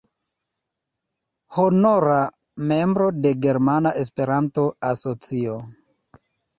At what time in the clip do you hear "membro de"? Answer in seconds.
2.73-3.35